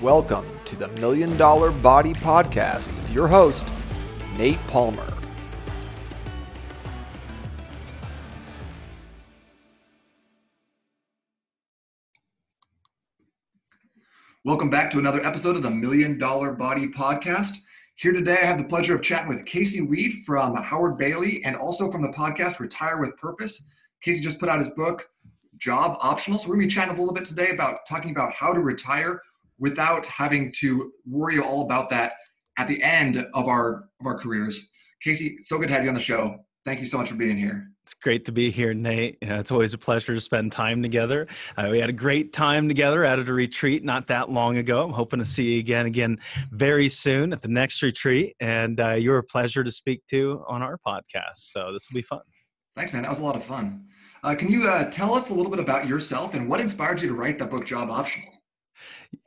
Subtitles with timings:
[0.00, 3.68] Welcome to the Million Dollar Body Podcast with your host,
[4.38, 5.06] Nate Palmer.
[14.42, 17.58] Welcome back to another episode of the Million Dollar Body Podcast.
[17.96, 21.54] Here today, I have the pleasure of chatting with Casey Weade from Howard Bailey and
[21.56, 23.62] also from the podcast Retire with Purpose.
[24.02, 25.10] Casey just put out his book,
[25.58, 26.38] Job Optional.
[26.38, 28.60] So, we're going to be chatting a little bit today about talking about how to
[28.60, 29.20] retire
[29.60, 32.14] without having to worry all about that
[32.58, 34.60] at the end of our of our careers.
[35.02, 36.36] Casey, so good to have you on the show.
[36.64, 37.68] Thank you so much for being here.
[37.84, 39.16] It's great to be here, Nate.
[39.22, 41.26] You know, it's always a pleasure to spend time together.
[41.56, 44.84] Uh, we had a great time together at a retreat not that long ago.
[44.84, 46.18] I'm hoping to see you again, again
[46.52, 48.36] very soon at the next retreat.
[48.38, 51.36] And uh, you're a pleasure to speak to on our podcast.
[51.36, 52.20] So this will be fun.
[52.76, 53.02] Thanks, man.
[53.02, 53.86] That was a lot of fun.
[54.22, 57.08] Uh, can you uh, tell us a little bit about yourself and what inspired you
[57.08, 58.29] to write that book, Job Optional?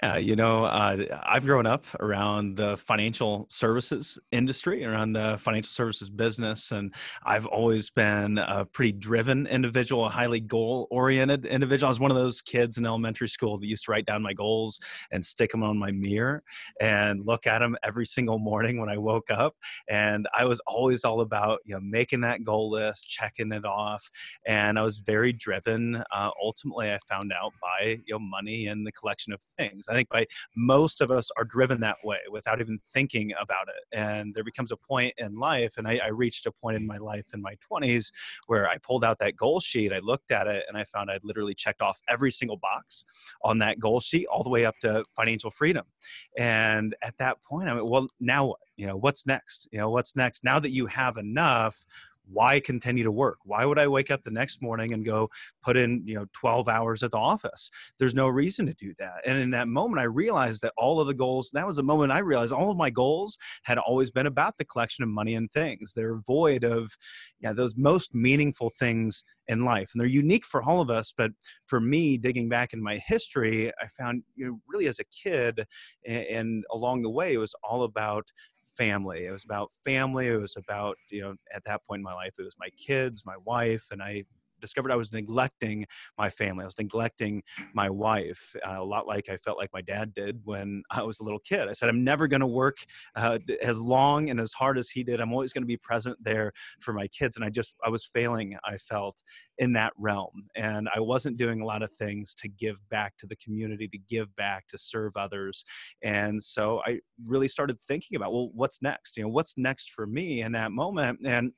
[0.01, 5.69] Yeah, you know, uh, I've grown up around the financial services industry, around the financial
[5.69, 6.93] services business, and
[7.25, 11.87] I've always been a pretty driven individual, a highly goal oriented individual.
[11.87, 14.33] I was one of those kids in elementary school that used to write down my
[14.33, 14.79] goals
[15.11, 16.43] and stick them on my mirror
[16.79, 19.55] and look at them every single morning when I woke up.
[19.89, 24.09] And I was always all about, you know, making that goal list, checking it off.
[24.45, 26.03] And I was very driven.
[26.11, 29.87] Uh, ultimately, I found out by, you know, money and the collection of things things.
[29.89, 33.97] I think by most of us are driven that way without even thinking about it.
[33.97, 36.97] And there becomes a point in life, and I, I reached a point in my
[36.97, 38.11] life in my 20s
[38.47, 41.23] where I pulled out that goal sheet, I looked at it, and I found I'd
[41.23, 43.05] literally checked off every single box
[43.43, 45.85] on that goal sheet, all the way up to financial freedom.
[46.37, 48.59] And at that point, I went, well, now what?
[48.75, 49.67] You know, what's next?
[49.71, 50.43] You know, what's next?
[50.43, 51.85] Now that you have enough,
[52.31, 53.39] why continue to work?
[53.43, 55.29] Why would i wake up the next morning and go
[55.63, 57.69] put in you know 12 hours at the office?
[57.99, 59.21] There's no reason to do that.
[59.25, 62.11] And in that moment i realized that all of the goals that was the moment
[62.11, 65.51] i realized all of my goals had always been about the collection of money and
[65.51, 65.93] things.
[65.93, 66.91] They're void of
[67.39, 69.89] yeah those most meaningful things in life.
[69.93, 71.31] And they're unique for all of us but
[71.65, 75.65] for me digging back in my history i found you know really as a kid
[76.05, 78.25] and, and along the way it was all about
[78.77, 79.25] family.
[79.25, 80.27] It was about family.
[80.27, 83.23] It was about, you know, at that point in my life, it was my kids,
[83.25, 84.23] my wife, and I
[84.63, 85.85] discovered I was neglecting
[86.17, 86.63] my family.
[86.63, 87.43] I was neglecting
[87.73, 91.19] my wife, uh, a lot like I felt like my dad did when I was
[91.19, 91.67] a little kid.
[91.67, 92.77] I said, I'm never going to work
[93.15, 95.19] uh, as long and as hard as he did.
[95.19, 97.35] I'm always going to be present there for my kids.
[97.35, 99.21] And I just, I was failing, I felt,
[99.57, 100.47] in that realm.
[100.55, 103.97] And I wasn't doing a lot of things to give back to the community, to
[103.97, 105.63] give back, to serve others.
[106.01, 109.17] And so I really started thinking about, well, what's next?
[109.17, 111.19] You know, what's next for me in that moment?
[111.25, 111.51] And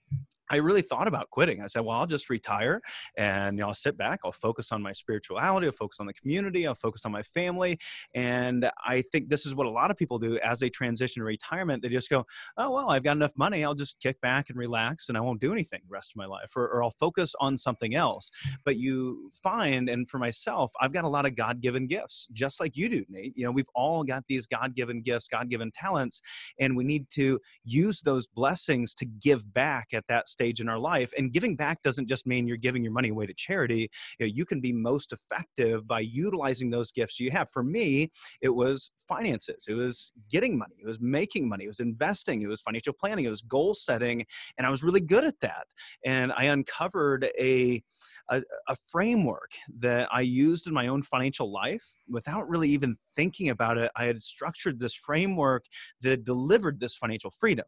[0.50, 1.61] I really thought about quitting.
[1.61, 2.81] I said, well, I'll just retire
[3.17, 4.19] and you know, I'll sit back.
[4.23, 5.67] I'll focus on my spirituality.
[5.67, 6.67] I'll focus on the community.
[6.67, 7.79] I'll focus on my family.
[8.13, 11.25] And I think this is what a lot of people do as they transition to
[11.25, 11.81] retirement.
[11.81, 12.25] They just go,
[12.57, 13.63] oh, well, I've got enough money.
[13.63, 16.25] I'll just kick back and relax and I won't do anything the rest of my
[16.25, 18.29] life or, or I'll focus on something else.
[18.63, 22.59] But you find, and for myself, I've got a lot of God given gifts, just
[22.59, 23.33] like you do, Nate.
[23.35, 26.22] You know, we've all got these God given gifts, God given talents,
[26.59, 30.78] and we need to use those blessings to give back at that stage in our
[30.78, 31.12] life.
[31.18, 33.90] And giving back doesn't just mean you're giving your money away to charity.
[34.19, 37.50] You, know, you can be most effective by utilizing those gifts you have.
[37.50, 38.09] For me,
[38.41, 42.47] it was finances, it was getting money, it was making money, it was investing, it
[42.47, 44.25] was financial planning, it was goal setting.
[44.57, 45.66] And I was really good at that.
[46.03, 47.81] And I uncovered a
[48.30, 53.50] a, a framework that I used in my own financial life without really even thinking
[53.50, 53.91] about it.
[53.96, 55.66] I had structured this framework
[56.02, 57.66] that delivered this financial freedom.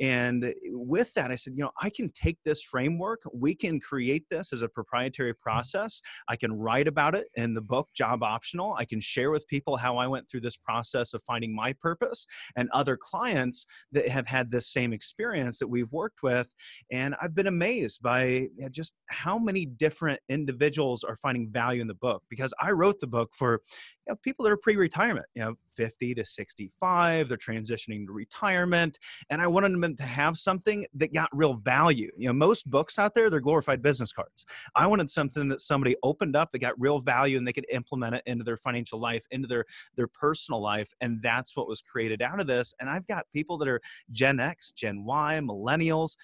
[0.00, 3.80] And eh, with that, I said, you know, I can take this framework, we can
[3.80, 6.00] create this as a proprietary process.
[6.28, 8.74] I can write about it in the book, Job Optional.
[8.74, 12.26] I can share with people how I went through this process of finding my purpose
[12.56, 16.52] and other clients that have had this same experience that we've worked with.
[16.90, 21.82] And I've been amazed by eh, just how many different different individuals are finding value
[21.82, 23.60] in the book because I wrote the book for
[24.06, 28.98] you know, people that are pre-retirement, you know, 50 to 65, they're transitioning to retirement,
[29.28, 32.10] and I wanted them to have something that got real value.
[32.16, 34.46] You know, most books out there they're glorified business cards.
[34.74, 38.14] I wanted something that somebody opened up that got real value and they could implement
[38.14, 42.22] it into their financial life, into their their personal life, and that's what was created
[42.22, 42.72] out of this.
[42.80, 43.80] And I've got people that are
[44.10, 46.16] Gen X, Gen Y, millennials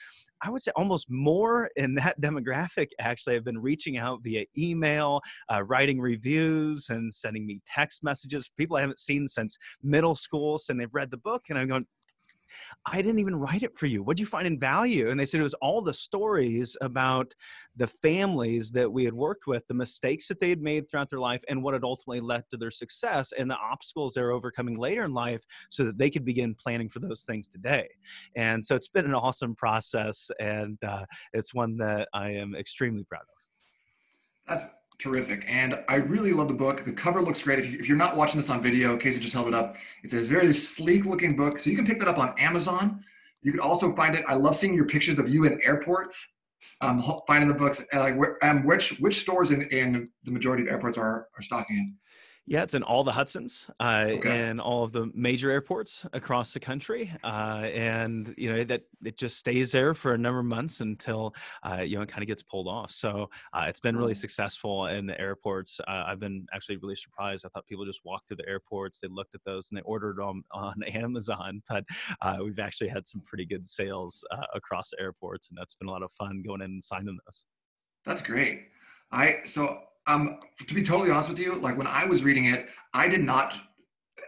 [0.43, 5.21] I would say almost more in that demographic actually have been reaching out via email,
[5.53, 8.51] uh, writing reviews, and sending me text messages.
[8.57, 11.87] People I haven't seen since middle school, and they've read the book, and I'm going,
[12.85, 14.03] I didn't even write it for you.
[14.03, 15.11] What'd you find in value?
[15.11, 17.35] And they said it was all the stories about
[17.77, 21.19] the families that we had worked with, the mistakes that they had made throughout their
[21.19, 25.05] life, and what had ultimately led to their success and the obstacles they're overcoming later
[25.05, 27.89] in life so that they could begin planning for those things today.
[28.35, 33.05] And so it's been an awesome process, and uh, it's one that I am extremely
[33.05, 33.37] proud of.
[34.49, 35.45] That's terrific.
[35.47, 36.85] And I really love the book.
[36.85, 37.59] The cover looks great.
[37.59, 39.77] If, you, are not watching this on video, Casey just held it up.
[40.03, 41.59] It's a very sleek looking book.
[41.59, 43.05] So you can pick that up on Amazon.
[43.43, 44.25] You can also find it.
[44.27, 46.29] I love seeing your pictures of you in airports.
[46.81, 47.85] Um, finding the books.
[47.95, 52.06] Like, um, which which stores in, in the majority of airports are are stocking it?
[52.49, 54.49] Yeah, it's in all the Hudsons uh, okay.
[54.49, 59.19] and all of the major airports across the country, uh, and you know that it
[59.19, 61.35] just stays there for a number of months until
[61.65, 62.93] uh, you know it kind of gets pulled off.
[62.93, 65.81] So uh, it's been really successful in the airports.
[65.89, 67.45] Uh, I've been actually really surprised.
[67.45, 70.19] I thought people just walked to the airports, they looked at those, and they ordered
[70.19, 71.63] them on Amazon.
[71.69, 71.85] But
[72.21, 75.93] uh, we've actually had some pretty good sales across the airports, and that's been a
[75.93, 77.45] lot of fun going in and signing those.
[78.05, 78.69] That's great.
[79.11, 82.69] I so um, to be totally honest with you, like when I was reading it,
[82.95, 83.59] I did not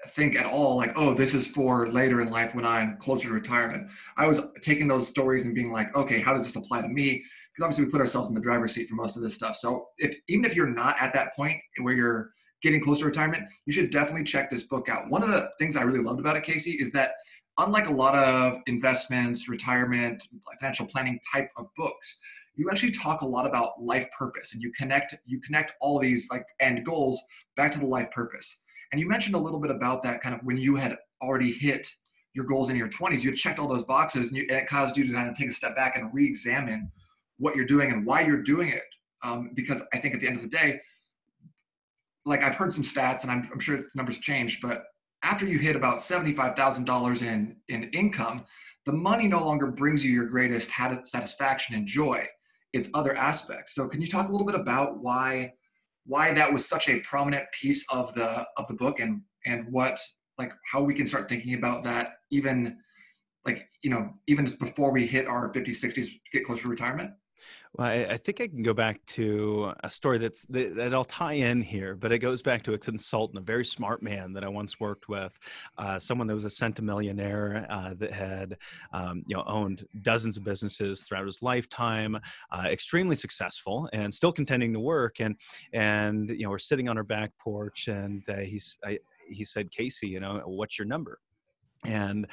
[0.09, 3.35] think at all like, oh, this is for later in life when I'm closer to
[3.35, 3.91] retirement.
[4.17, 7.13] I was taking those stories and being like, okay, how does this apply to me?
[7.13, 9.57] Because obviously we put ourselves in the driver's seat for most of this stuff.
[9.57, 12.31] So if even if you're not at that point where you're
[12.63, 15.09] getting close to retirement, you should definitely check this book out.
[15.09, 17.13] One of the things I really loved about it, Casey, is that
[17.59, 20.27] unlike a lot of investments, retirement,
[20.61, 22.19] financial planning type of books,
[22.59, 26.29] you actually talk a lot about life purpose and you connect you connect all these
[26.31, 27.23] like end goals
[27.57, 28.59] back to the life purpose.
[28.91, 31.89] And you mentioned a little bit about that kind of when you had already hit
[32.35, 34.67] your goals in your 20s you had checked all those boxes and, you, and it
[34.67, 36.91] caused you to kind of take a step back and re-examine
[37.39, 38.83] what you're doing and why you're doing it.
[39.23, 40.81] Um, because i think at the end of the day
[42.25, 44.85] like i've heard some stats and i'm, I'm sure numbers change but
[45.25, 48.45] after you hit about $75000 in in income
[48.87, 50.71] the money no longer brings you your greatest
[51.05, 52.25] satisfaction and joy
[52.73, 53.75] it's other aspects.
[53.75, 55.53] So can you talk a little bit about why
[56.07, 60.01] why that was such a prominent piece of the of the book and and what
[60.39, 62.77] like how we can start thinking about that even
[63.45, 67.11] like you know even before we hit our 50s 60s get closer to retirement
[67.75, 71.05] well, I, I, think I can go back to a story that's that, that, I'll
[71.05, 74.45] tie in here, but it goes back to a consultant, a very smart man that
[74.45, 75.39] I once worked with,
[75.77, 78.57] uh, someone that was a centimillionaire uh, that had
[78.93, 82.19] um, you know owned dozens of businesses throughout his lifetime,
[82.51, 85.21] uh, extremely successful, and still contending to work.
[85.21, 85.37] And
[85.73, 88.99] and you know we're sitting on our back porch, and uh, he's I,
[89.29, 91.19] he said, Casey, you know, what's your number?
[91.85, 92.27] And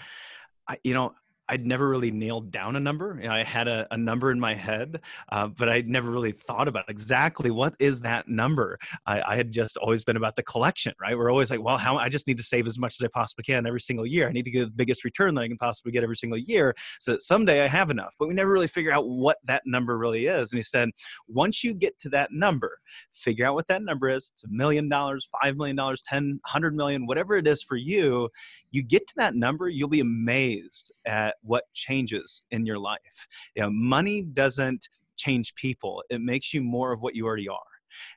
[0.68, 1.14] I, you know,
[1.48, 3.18] I'd never really nailed down a number.
[3.22, 5.02] You know, I had a, a, number in my head,
[5.32, 8.80] uh, but I'd never really thought about exactly what is that number.
[9.06, 11.18] I, I, had just always been about the collection, right?
[11.18, 13.44] We're always like, well, how I just need to save as much as I possibly
[13.44, 14.28] can every single year.
[14.28, 16.76] I need to get the biggest return that I can possibly get every single year,
[17.00, 18.16] so that someday I have enough.
[18.18, 20.52] But we never really figure out what that number really is.
[20.52, 20.90] And he said,
[21.28, 22.80] once you get to that number,
[23.12, 24.32] figure out what that number is.
[24.34, 28.30] It's a million dollars, five million dollars, ten, hundred million, whatever it is for you.
[28.72, 33.28] You get to that number, you'll be amazed at what changes in your life.
[33.56, 34.88] You know, money doesn't
[35.18, 37.60] change people; it makes you more of what you already are.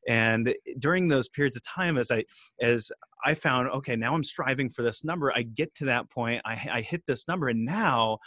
[0.06, 2.24] And during those periods of time, as I
[2.60, 2.90] as
[3.24, 5.32] I found, okay, now I'm striving for this number.
[5.34, 8.18] I get to that point, I, I hit this number, and now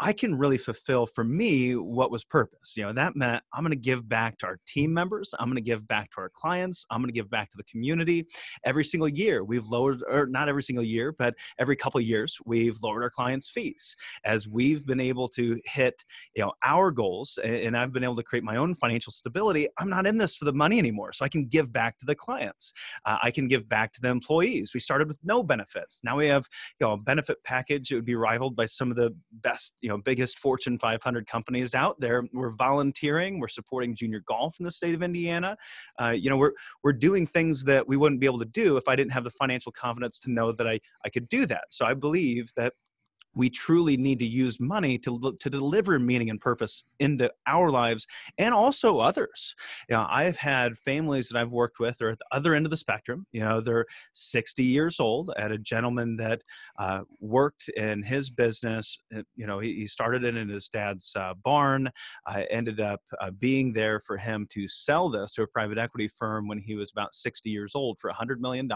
[0.00, 2.76] I can really fulfill for me what was purpose.
[2.76, 5.34] You know, that meant I'm going to give back to our team members.
[5.38, 6.86] I'm going to give back to our clients.
[6.90, 8.26] I'm going to give back to the community.
[8.64, 12.76] Every single year, we've lowered, or not every single year, but every couple years, we've
[12.82, 16.04] lowered our clients' fees as we've been able to hit,
[16.36, 17.38] you know, our goals.
[17.42, 19.66] And I've been able to create my own financial stability.
[19.78, 22.14] I'm not in this for the money anymore, so I can give back to the
[22.14, 22.72] clients.
[23.04, 24.72] Uh, I can give back to the employees.
[24.74, 26.00] We started with no benefits.
[26.04, 26.46] Now we have,
[26.80, 27.90] you know, a benefit package.
[27.90, 29.74] It would be rivaled by some of the best.
[29.80, 32.22] You you know biggest Fortune 500 companies out there.
[32.34, 33.40] We're volunteering.
[33.40, 35.56] We're supporting junior golf in the state of Indiana.
[35.98, 36.52] Uh, you know, we're
[36.84, 39.30] we're doing things that we wouldn't be able to do if I didn't have the
[39.30, 41.64] financial confidence to know that I I could do that.
[41.70, 42.74] So I believe that
[43.38, 48.04] we truly need to use money to, to deliver meaning and purpose into our lives
[48.36, 49.54] and also others.
[49.88, 52.70] You know, I've had families that I've worked with are at the other end of
[52.70, 53.26] the spectrum.
[53.30, 55.30] You know, they're 60 years old.
[55.38, 56.42] I had a gentleman that
[56.80, 58.98] uh, worked in his business.
[59.36, 61.90] You know, he, he started it in his dad's uh, barn.
[62.26, 66.08] I ended up uh, being there for him to sell this to a private equity
[66.08, 68.68] firm when he was about 60 years old for $100 million.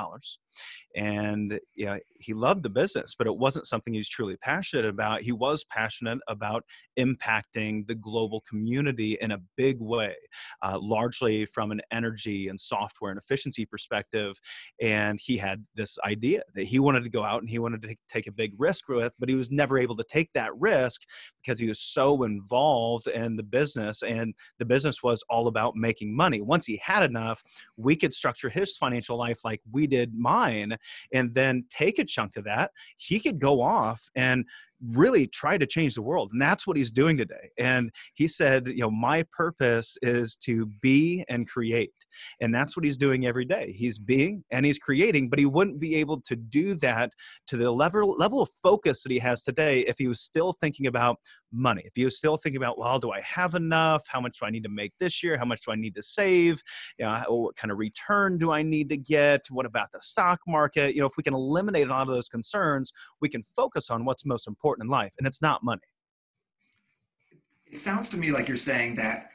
[0.95, 4.52] And you know, he loved the business, but it wasn't something he was truly passionate
[4.53, 6.65] passionate about, he was passionate about
[6.99, 10.15] impacting the global community in a big way,
[10.63, 14.39] uh, largely from an energy and software and efficiency perspective.
[14.81, 17.97] And he had this idea that he wanted to go out and he wanted to
[18.11, 21.01] take a big risk with, but he was never able to take that risk
[21.43, 26.15] because he was so involved in the business and the business was all about making
[26.15, 26.41] money.
[26.41, 27.43] Once he had enough,
[27.77, 30.77] we could structure his financial life like we did mine
[31.13, 32.71] and then take a chunk of that.
[32.97, 34.32] He could go off and
[34.95, 36.31] really try to change the world.
[36.33, 37.51] And that's what he's doing today.
[37.59, 41.93] And he said you know my purpose is to be and create.
[42.41, 43.73] And that's what he's doing every day.
[43.77, 47.13] He's being and he's creating but he wouldn't be able to do that
[47.49, 50.87] to the level level of focus that he has today if he was still thinking
[50.87, 51.19] about
[51.53, 51.83] money.
[51.85, 54.05] If was still thinking about well do i have enough?
[54.09, 55.37] How much do i need to make this year?
[55.37, 56.63] How much do i need to save?
[56.99, 59.47] You know, what kind of return do i need to get?
[59.51, 60.95] What about the stock market?
[60.95, 64.05] You know if we can eliminate a lot of those concerns we can focus on
[64.05, 65.81] what's most important in life and it's not money.
[67.67, 69.31] It sounds to me like you're saying that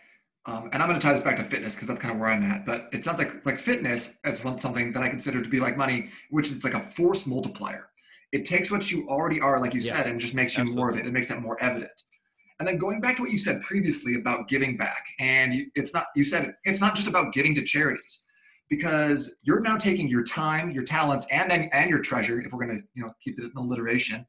[0.48, 2.30] um, and I'm going to tie this back to fitness because that's kind of where
[2.30, 2.66] I'm at.
[2.66, 6.08] But it sounds like like fitness as something that I consider to be like money,
[6.30, 7.90] which is like a force multiplier.
[8.32, 10.82] It takes what you already are, like you yeah, said, and just makes you absolutely.
[10.82, 11.06] more of it.
[11.06, 11.92] It makes it more evident.
[12.60, 15.94] And then going back to what you said previously about giving back, and you, it's
[15.94, 18.24] not you said it's not just about giving to charities,
[18.70, 22.66] because you're now taking your time, your talents, and then and your treasure, if we're
[22.66, 24.26] going to you know keep it in alliteration,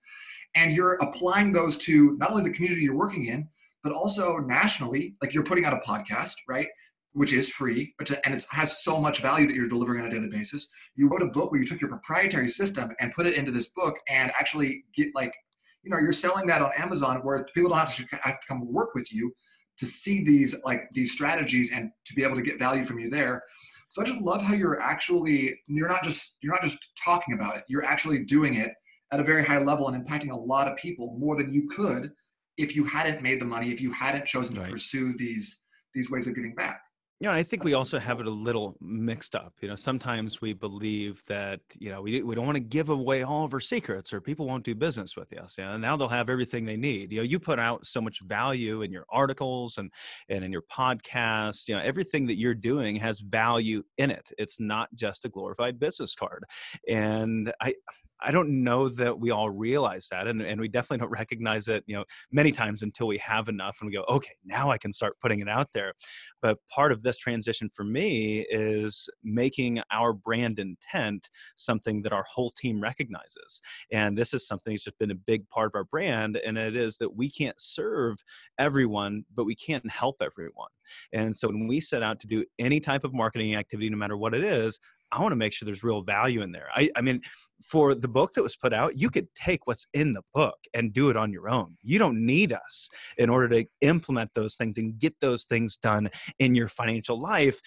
[0.55, 3.49] and you're applying those to not only the community you're working in,
[3.83, 6.69] but also nationally, like you're putting out a podcast, right?
[7.13, 10.29] Which is free, and it has so much value that you're delivering on a daily
[10.29, 10.67] basis.
[10.95, 13.69] You wrote a book where you took your proprietary system and put it into this
[13.69, 15.35] book, and actually get like,
[15.83, 18.73] you know, you're selling that on Amazon where people don't have to, have to come
[18.73, 19.33] work with you
[19.79, 23.09] to see these like these strategies and to be able to get value from you
[23.09, 23.43] there.
[23.89, 27.57] So I just love how you're actually you're not just you're not just talking about
[27.57, 27.65] it.
[27.69, 28.73] You're actually doing it
[29.13, 32.13] at a very high level and impacting a lot of people more than you could
[32.59, 35.63] if you hadn't made the money, if you hadn't chosen to pursue these
[35.95, 36.81] these ways of giving back.
[37.21, 39.55] You know, I think we also have it a little mixed up.
[39.61, 43.25] You know, sometimes we believe that you know we we don't want to give away
[43.25, 45.59] all of our secrets, or people won't do business with us.
[45.59, 47.11] You know, and now they'll have everything they need.
[47.11, 49.91] You know, you put out so much value in your articles and
[50.29, 51.67] and in your podcast.
[51.67, 54.31] You know, everything that you're doing has value in it.
[54.39, 56.45] It's not just a glorified business card.
[56.89, 57.75] And I
[58.21, 61.85] I don't know that we all realize that, and, and we definitely don't recognize it,
[61.87, 64.93] you know, many times until we have enough and we go, okay, now I can
[64.93, 65.95] start putting it out there.
[66.43, 72.25] But part of this transition for me is making our brand intent something that our
[72.25, 73.61] whole team recognizes,
[73.93, 76.77] and this is something that's just been a big part of our brand, and it
[76.77, 78.17] is that we can't serve
[78.59, 80.69] everyone, but we can help everyone.
[81.13, 84.17] And so when we set out to do any type of marketing activity, no matter
[84.17, 84.79] what it is,
[85.11, 86.69] I want to make sure there's real value in there.
[86.75, 87.23] I, I mean,
[87.63, 90.93] for the book that was put out, you could take what's in the book and
[90.93, 91.77] do it on your own.
[91.83, 96.11] You don't need us in order to implement those things and get those things done
[96.39, 97.61] in your financial life.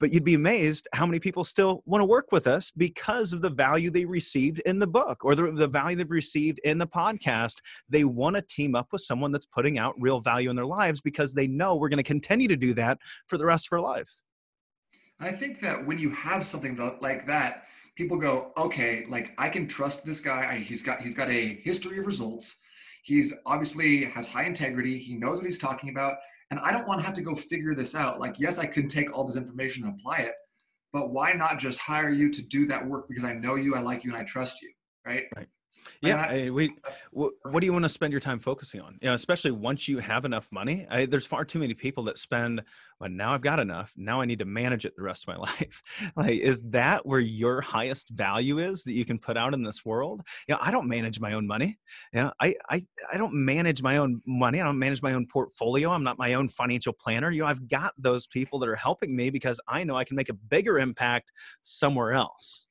[0.00, 3.40] But you'd be amazed how many people still want to work with us because of
[3.40, 6.86] the value they received in the book or the, the value they've received in the
[6.86, 7.58] podcast.
[7.88, 11.00] They want to team up with someone that's putting out real value in their lives
[11.00, 13.80] because they know we're going to continue to do that for the rest of our
[13.80, 14.10] life.
[15.20, 17.64] I think that when you have something like that,
[17.96, 20.58] people go, okay, like I can trust this guy.
[20.58, 22.56] He's got he's got a history of results.
[23.04, 24.98] He's obviously has high integrity.
[24.98, 26.16] He knows what he's talking about,
[26.50, 28.18] and I don't want to have to go figure this out.
[28.18, 30.34] Like, yes, I can take all this information and apply it,
[30.92, 33.80] but why not just hire you to do that work because I know you, I
[33.80, 34.72] like you, and I trust you,
[35.06, 35.24] right?
[35.36, 35.48] Right
[36.00, 36.74] yeah I, we
[37.10, 38.98] what, what, do you want to spend your time focusing on?
[39.00, 42.18] You know especially once you have enough money I, there's far too many people that
[42.18, 42.62] spend
[43.00, 45.36] well now i've got enough now i need to manage it the rest of my
[45.50, 45.82] life.
[46.16, 49.84] Like is that where your highest value is that you can put out in this
[49.84, 50.22] world?
[50.48, 51.78] You know i don't manage my own money.
[52.12, 55.26] You know, I, I i don't manage my own money i don't manage my own
[55.26, 57.30] portfolio i'm not my own financial planner.
[57.30, 60.16] You know i've got those people that are helping me because i know i can
[60.16, 62.66] make a bigger impact somewhere else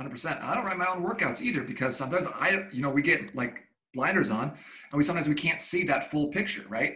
[0.00, 0.42] 100%.
[0.42, 3.64] I don't write my own workouts either because sometimes I, you know, we get like
[3.94, 6.94] blinders on and we sometimes we can't see that full picture, right?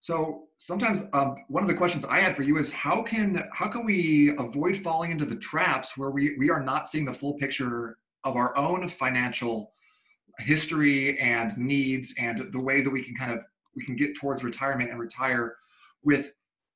[0.00, 3.68] So sometimes um, one of the questions I had for you is how can how
[3.68, 7.34] can we avoid falling into the traps where we we are not seeing the full
[7.34, 9.72] picture of our own financial
[10.38, 14.44] history and needs and the way that we can kind of we can get towards
[14.44, 15.56] retirement and retire
[16.02, 16.32] with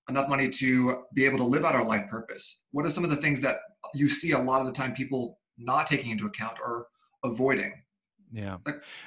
[0.09, 2.61] enough money to be able to live out our life purpose.
[2.73, 3.59] What are some of the things that
[3.95, 6.87] you see a lot of the time people not taking into account or
[7.25, 7.73] avoiding?
[8.33, 8.59] Yeah.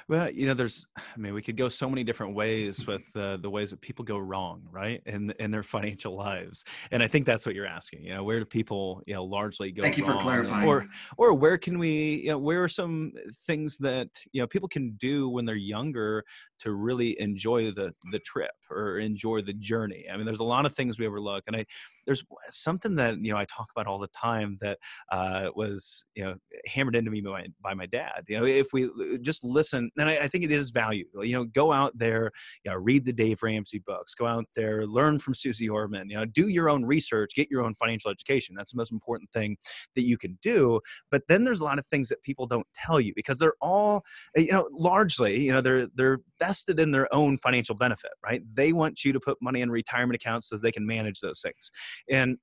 [0.08, 3.38] Well, you know, there's, I mean, we could go so many different ways with uh,
[3.38, 7.24] the ways that people go wrong, right, in in their financial lives, and I think
[7.24, 8.04] that's what you're asking.
[8.04, 9.82] You know, where do people, you know, largely go?
[9.82, 10.68] Thank you for clarifying.
[10.68, 13.12] Or, or where can we, you know, where are some
[13.46, 16.22] things that you know people can do when they're younger
[16.60, 20.06] to really enjoy the the trip or enjoy the journey?
[20.12, 21.66] I mean, there's a lot of things we overlook, and I
[22.06, 24.78] there's something that you know I talk about all the time that
[25.10, 26.34] uh, was you know
[26.66, 28.24] hammered into me by my, by my dad.
[28.28, 28.90] You know, if we
[29.20, 31.06] just listen, and I, I, think it is value.
[31.22, 32.30] You know, go out there,
[32.64, 36.16] you know, read the Dave Ramsey books, go out there, learn from Susie Orman, you
[36.16, 38.54] know, do your own research, get your own financial education.
[38.54, 39.56] That's the most important thing
[39.94, 40.80] that you can do.
[41.10, 44.04] But then there's a lot of things that people don't tell you because they're all,
[44.36, 48.42] you know, largely, you know, they're they're vested in their own financial benefit, right?
[48.54, 51.70] They want you to put money in retirement accounts so they can manage those things.
[52.10, 52.38] And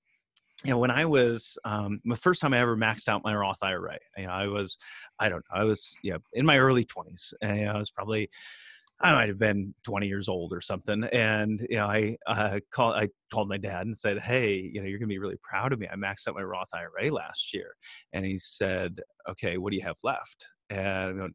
[0.64, 3.64] you know, when I was um, the first time I ever maxed out my Roth
[3.64, 4.78] IRA, you know, I was,
[5.20, 8.30] I don't know, I was, you know, in my early twenties, and I was probably,
[9.00, 11.04] I might have been 20 years old or something.
[11.06, 14.88] And, you know, I, uh, called, I called my dad and said, Hey, you know,
[14.88, 15.88] you're gonna be really proud of me.
[15.92, 17.74] I maxed out my Roth IRA last year.
[18.14, 20.46] And he said, okay, what do you have left?
[20.70, 21.34] And I'm going,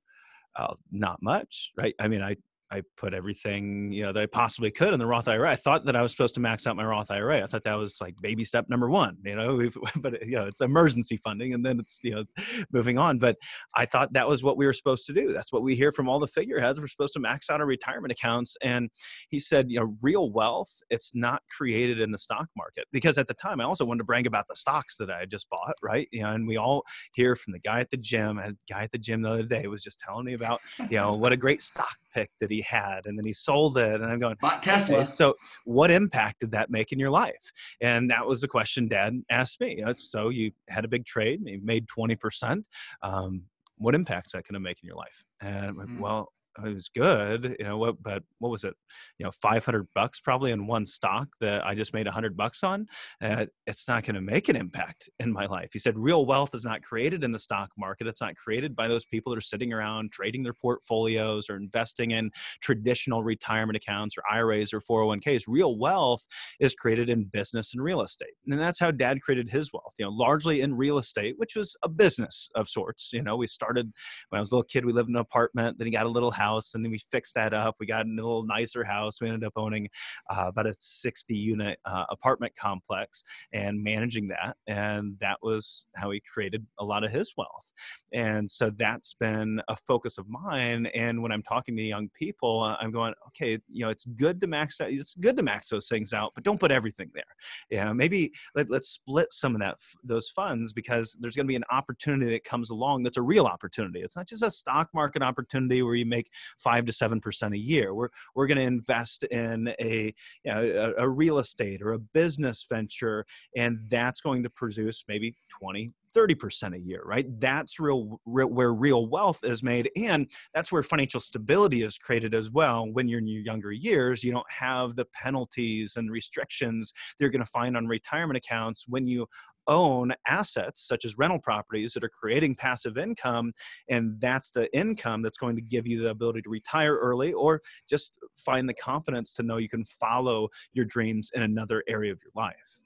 [0.58, 1.94] oh, not much, right?
[1.98, 2.36] I mean, I
[2.70, 5.50] I put everything you know that I possibly could in the Roth IRA.
[5.50, 7.42] I thought that I was supposed to max out my Roth IRA.
[7.42, 9.16] I thought that was like baby step number one.
[9.24, 12.24] You know, but you know it's emergency funding, and then it's you know
[12.72, 13.18] moving on.
[13.18, 13.36] But
[13.74, 15.32] I thought that was what we were supposed to do.
[15.32, 16.80] That's what we hear from all the figureheads.
[16.80, 18.56] We're supposed to max out our retirement accounts.
[18.62, 18.90] And
[19.28, 23.28] he said, you know, real wealth it's not created in the stock market because at
[23.28, 25.74] the time I also wanted to brag about the stocks that I had just bought,
[25.82, 26.08] right?
[26.12, 26.82] You know, and we all
[27.14, 28.38] hear from the guy at the gym.
[28.38, 31.14] And guy at the gym the other day was just telling me about you know
[31.14, 34.18] what a great stock pick that he had and then he sold it and i'm
[34.18, 34.98] going bought tesla.
[34.98, 35.34] okay, so
[35.64, 37.52] what impact did that make in your life?
[37.80, 39.82] And that was the question dad asked me.
[39.94, 42.64] So you had a big trade you made 20%
[43.02, 43.42] um,
[43.78, 45.24] what impact's that going to make in your life?
[45.40, 45.98] And mm.
[46.00, 46.32] well
[46.64, 48.74] it was good, you know, what, but what was it?
[49.18, 52.86] You know, 500 bucks probably in one stock that I just made 100 bucks on.
[53.22, 55.70] Uh, it's not going to make an impact in my life.
[55.72, 58.06] He said, real wealth is not created in the stock market.
[58.06, 62.12] It's not created by those people that are sitting around trading their portfolios or investing
[62.12, 62.30] in
[62.62, 65.42] traditional retirement accounts or IRAs or 401ks.
[65.46, 66.24] Real wealth
[66.60, 68.34] is created in business and real estate.
[68.46, 71.76] And that's how dad created his wealth, you know, largely in real estate, which was
[71.82, 73.10] a business of sorts.
[73.12, 73.92] You know, we started
[74.30, 76.10] when I was a little kid, we lived in an apartment, then he got a
[76.10, 77.76] little house house and then we fixed that up.
[77.80, 79.20] We got a little nicer house.
[79.20, 79.88] We ended up owning
[80.30, 84.56] uh, about a 60 unit uh, apartment complex and managing that.
[84.66, 87.72] And that was how he created a lot of his wealth.
[88.12, 90.86] And so that's been a focus of mine.
[90.94, 94.40] And when I'm talking to young people, uh, I'm going, okay, you know, it's good
[94.40, 94.90] to max that.
[94.90, 97.24] It's good to max those things out, but don't put everything there.
[97.70, 101.48] You know, maybe let, let's split some of that those funds because there's going to
[101.48, 104.00] be an opportunity that comes along that's a real opportunity.
[104.00, 107.58] It's not just a stock market opportunity where you make five to seven percent a
[107.58, 107.94] year.
[107.94, 111.98] We're we're going to invest in a you know, a, a real estate or a
[111.98, 113.24] business venture,
[113.56, 117.26] and that's going to produce maybe 20 30% a year, right?
[117.40, 119.90] That's real, real, where real wealth is made.
[119.96, 122.90] And that's where financial stability is created as well.
[122.90, 127.44] When you're in your younger years, you don't have the penalties and restrictions they're going
[127.44, 129.26] to find on retirement accounts when you
[129.68, 133.52] own assets such as rental properties that are creating passive income
[133.88, 137.60] and that's the income that's going to give you the ability to retire early or
[137.88, 142.18] just find the confidence to know you can follow your dreams in another area of
[142.22, 142.76] your life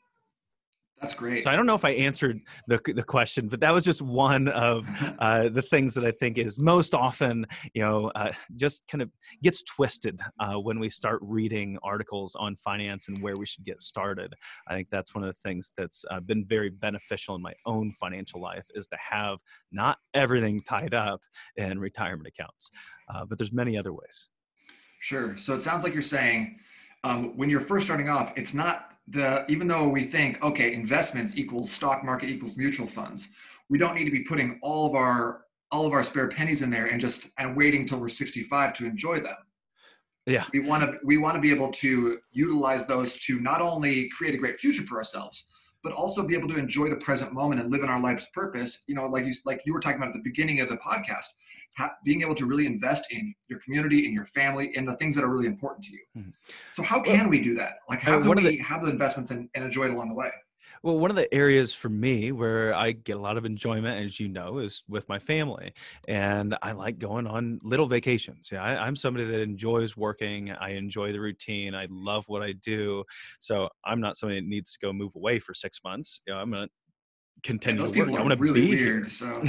[1.01, 1.45] that's great.
[1.45, 4.49] So I don't know if I answered the the question, but that was just one
[4.49, 4.87] of
[5.19, 9.11] uh, the things that I think is most often, you know, uh, just kind of
[9.43, 13.81] gets twisted uh, when we start reading articles on finance and where we should get
[13.81, 14.35] started.
[14.69, 17.93] I think that's one of the things that's uh, been very beneficial in my own
[17.93, 19.39] financial life is to have
[19.73, 21.21] not everything tied up
[21.57, 22.71] in retirement accounts,
[23.09, 24.31] uh, but there's many other ways.
[25.01, 25.37] Sure.
[25.39, 26.59] So it sounds like you're saying
[27.05, 31.37] um, when you're first starting off, it's not the even though we think okay investments
[31.37, 33.29] equals stock market equals mutual funds
[33.69, 36.71] we don't need to be putting all of our all of our spare pennies in
[36.71, 39.37] there and just and waiting till we're 65 to enjoy them.
[40.27, 40.45] Yeah.
[40.53, 44.35] We want to we want to be able to utilize those to not only create
[44.35, 45.45] a great future for ourselves
[45.83, 48.79] but also be able to enjoy the present moment and live in our life's purpose.
[48.87, 51.27] You know, like you like you were talking about at the beginning of the podcast,
[51.77, 55.15] ha- being able to really invest in your community, in your family, in the things
[55.15, 56.01] that are really important to you.
[56.19, 56.31] Mm-hmm.
[56.73, 57.79] So how can we do that?
[57.89, 60.31] Like how can we the, have the investments and, and enjoy it along the way?
[60.83, 64.19] Well, one of the areas for me where I get a lot of enjoyment, as
[64.19, 65.75] you know, is with my family.
[66.09, 68.49] And I like going on little vacations.
[68.51, 70.51] Yeah, I, am somebody that enjoys working.
[70.53, 71.75] I enjoy the routine.
[71.75, 73.05] I love what I do.
[73.41, 76.23] So I'm not somebody that needs to go move away for six months.
[76.27, 76.73] You know, I'm going to
[77.43, 78.09] continue those to work.
[78.11, 79.09] I want to really be weird, here.
[79.09, 79.43] so-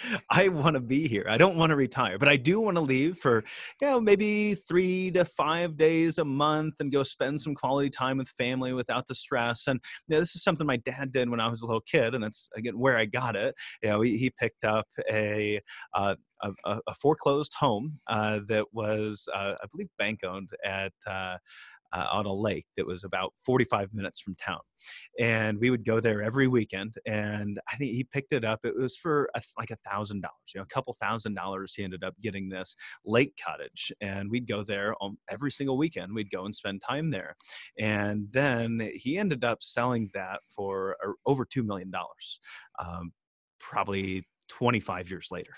[0.30, 1.26] I want to be here.
[1.28, 3.44] I don't want to retire, but I do want to leave for,
[3.80, 8.18] you know, maybe three to five days a month and go spend some quality time
[8.18, 9.66] with family without the stress.
[9.66, 12.14] And you know, this is something my dad did when I was a little kid,
[12.14, 13.54] and that's again where I got it.
[13.82, 15.60] You know, he, he picked up a
[15.94, 20.92] uh, a, a foreclosed home uh, that was, uh, I believe, bank owned at.
[21.06, 21.36] Uh,
[21.92, 24.60] uh, on a lake that was about 45 minutes from town.
[25.18, 28.60] And we would go there every weekend and i think he picked it up.
[28.64, 31.84] It was for a, like a thousand dollars you know a couple thousand dollars he
[31.84, 33.92] ended up getting this lake cottage.
[34.00, 37.36] And we'd go there on every single weekend we'd go and spend time there.
[37.78, 42.40] And then he ended up selling that for uh, over two million dollars
[42.78, 43.12] um,
[43.58, 45.52] probably 25 years later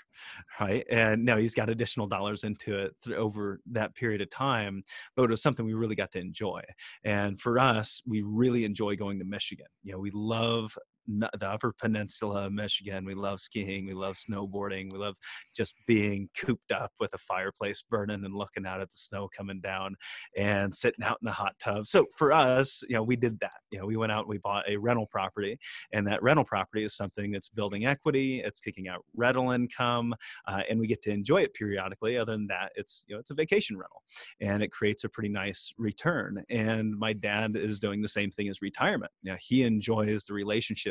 [0.61, 0.85] right?
[0.89, 4.83] And now he's got additional dollars into it over that period of time
[5.15, 6.61] but it was something we really got to enjoy.
[7.03, 9.67] And for us we really enjoy going to michigan.
[9.83, 14.91] You know we love the upper peninsula of michigan we love skiing we love snowboarding
[14.91, 15.15] we love
[15.55, 19.59] just being cooped up with a fireplace burning and looking out at the snow coming
[19.61, 19.95] down
[20.37, 21.85] and sitting out in the hot tub.
[21.85, 24.37] So for us you know we did that you know we went out and we
[24.37, 25.57] bought a rental property
[25.91, 30.13] and that rental property is something that's building equity it's kicking out rental income
[30.47, 32.17] uh, and we get to enjoy it periodically.
[32.17, 34.01] Other than that it's you know it's a vacation rental
[34.41, 36.43] and it creates a pretty nice return.
[36.49, 39.11] And my dad is doing the same thing as retirement.
[39.23, 40.33] You know, he enjoys the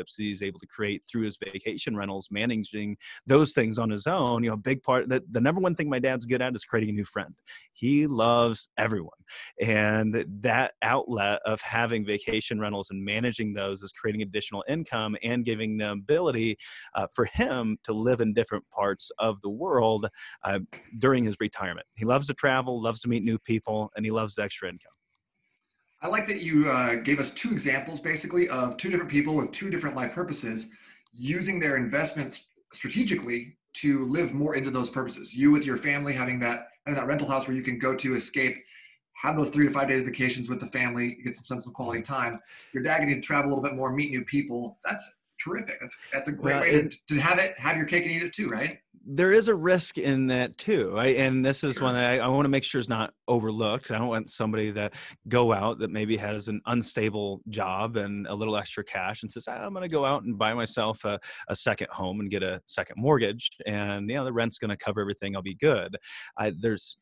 [0.03, 4.07] relationships that he's able to create through his vacation rentals managing those things on his
[4.07, 6.55] own you know a big part that the number one thing my dad's good at
[6.55, 7.35] is creating a new friend
[7.73, 9.09] he loves everyone
[9.61, 15.45] and that outlet of having vacation rentals and managing those is creating additional income and
[15.45, 16.57] giving the ability
[16.95, 20.07] uh, for him to live in different parts of the world
[20.43, 20.59] uh,
[20.97, 21.85] during his retirement.
[21.95, 24.91] He loves to travel, loves to meet new people, and he loves the extra income.
[26.03, 29.53] I like that you uh, gave us two examples basically of two different people with
[29.53, 30.67] two different life purposes
[31.13, 32.41] using their investments
[32.73, 35.33] strategically to live more into those purposes.
[35.33, 38.15] You with your family having that having that rental house where you can go to
[38.15, 38.57] escape,
[39.13, 42.01] have those three to five days vacations with the family, get some sense of quality
[42.01, 42.37] time.
[42.73, 44.77] Your dad getting to travel a little bit more, meet new people.
[44.83, 45.09] That's
[45.43, 45.77] terrific.
[45.79, 48.11] That's that's a great Well, way it- to, to have it, have your cake and
[48.11, 48.77] eat it too, right?
[49.05, 51.83] there is a risk in that too and this is Sure.
[51.87, 54.71] one that I, I want to make sure is not overlooked i don't want somebody
[54.71, 54.93] that
[55.27, 59.43] go out that maybe has an unstable job and a little extra cash and says
[59.49, 62.43] "Ah, i'm going to go out and buy myself a, a second home and get
[62.43, 65.97] a second mortgage and you know the rent's going to cover everything i'll be good
[66.37, 66.97] I, there's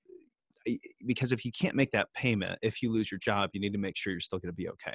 [1.05, 3.79] because if you can't make that payment if you lose your job you need to
[3.79, 4.93] make sure you're still going to be okay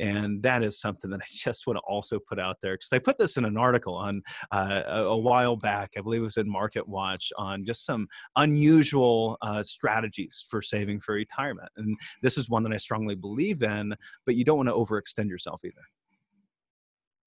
[0.00, 2.98] and that is something that i just want to also put out there because i
[2.98, 6.50] put this in an article on uh, a, while back i believe it was in
[6.50, 12.48] market watch on just some unusual uh, strategies for saving for retirement and this is
[12.48, 13.94] one that i strongly believe in
[14.26, 15.82] but you don't want to overextend yourself either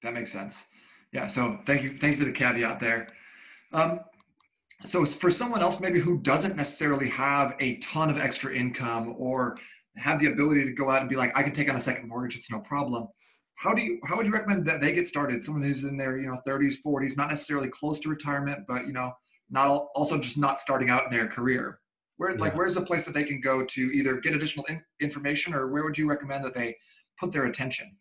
[0.02, 0.64] That makes sense.
[1.12, 1.28] Yeah.
[1.28, 1.96] So thank you.
[1.96, 3.08] Thank you for the caveat there.
[3.72, 4.00] Um,
[4.84, 9.58] so for someone else maybe who doesn't necessarily have a ton of extra income or
[9.96, 12.08] have the ability to go out and be like, I can take on a second
[12.08, 13.08] mortgage, it's no problem.
[13.54, 15.42] How do you how would you recommend that they get started?
[15.42, 18.92] Someone who's in their you know 30s, 40s, not necessarily close to retirement, but you
[18.92, 19.12] know
[19.48, 21.80] not al- also just not starting out in their career.
[22.18, 25.54] Where like where's a place that they can go to either get additional in- information
[25.54, 26.76] or where would you recommend that they
[27.18, 27.96] put their attention?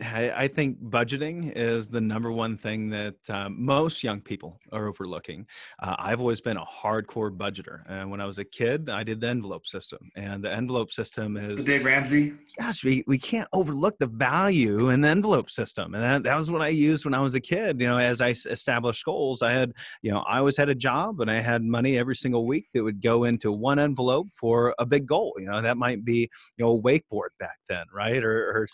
[0.00, 4.86] I, I think budgeting is the number one thing that um, most young people are
[4.86, 5.46] overlooking.
[5.80, 9.20] Uh, I've always been a hardcore budgeter, and when I was a kid, I did
[9.20, 12.32] the envelope system, and the envelope system is Dave Ramsey.
[12.58, 15.94] gosh, we, we can't overlook the value in the envelope system.
[15.94, 17.80] And that, that was what I used when I was a kid.
[17.80, 20.74] You know, as I s- established goals, I had, you know, I always had a
[20.74, 24.74] job and I had money every single week that would go into one envelope for
[24.78, 25.34] a big goal.
[25.38, 28.22] You know, that might be, you know, a wakeboard back then, right?
[28.22, 28.66] Or, or,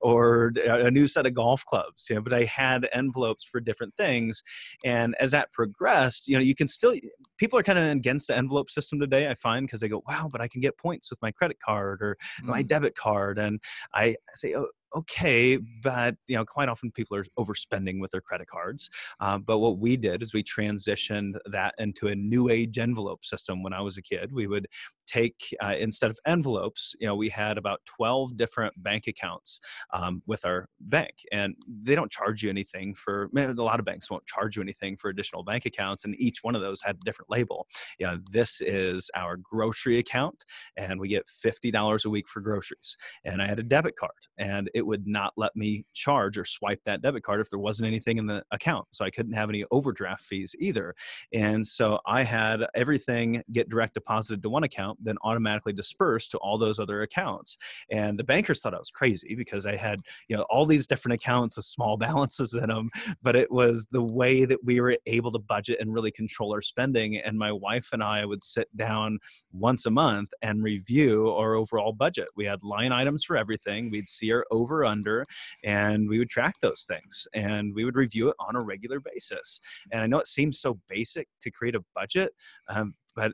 [0.00, 3.94] or a new set of golf clubs, you know, but I had envelopes for different
[3.94, 4.42] things.
[4.84, 6.94] And as that progressed, you know, you can still,
[7.38, 10.28] people are kind of against the envelope system today, I find, because they go, wow,
[10.30, 12.66] but I can get points with my credit card or my Mm.
[12.68, 13.60] debit card and
[13.94, 18.20] i I say oh, okay but you know quite often people are overspending with their
[18.20, 22.78] credit cards um, but what we did is we transitioned that into a new age
[22.78, 24.32] envelope system when i was a kid.
[24.32, 24.66] We would
[25.06, 29.60] take uh, instead of envelopes you know we had about 12 different bank accounts
[29.92, 34.10] um, with our bank and they don't charge you anything for a lot of banks
[34.10, 37.04] won't charge you anything for additional bank accounts and each one of those had a
[37.04, 37.66] different label.
[37.98, 40.44] You know this is our grocery account
[40.76, 44.70] and we get $50 a week for groceries and i had a debit card and
[44.74, 47.86] it it would not let me charge or swipe that debit card if there wasn't
[47.86, 48.86] anything in the account.
[48.92, 50.94] So I couldn't have any overdraft fees either.
[51.32, 56.38] And so I had everything get direct deposited to one account, then automatically dispersed to
[56.38, 57.56] all those other accounts.
[57.90, 61.14] And the bankers thought I was crazy because I had, you know, all these different
[61.14, 62.90] accounts with small balances in them,
[63.22, 66.62] but it was the way that we were able to budget and really control our
[66.62, 67.16] spending.
[67.16, 69.18] And my wife and I would sit down
[69.52, 72.28] once a month and review our overall budget.
[72.36, 73.90] We had line items for everything.
[73.90, 75.26] We'd see our over under
[75.64, 79.60] and we would track those things and we would review it on a regular basis.
[79.92, 82.32] And I know it seems so basic to create a budget,
[82.68, 83.32] um, but